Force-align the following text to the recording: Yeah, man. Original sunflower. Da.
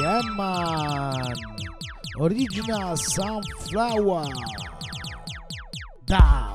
Yeah, 0.00 0.22
man. 0.36 1.34
Original 2.18 2.96
sunflower. 2.96 4.24
Da. 6.06 6.51